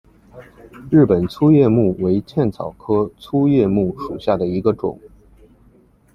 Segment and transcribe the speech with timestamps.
[0.89, 4.99] 日本粗叶木为茜草科粗叶木属下的一个种。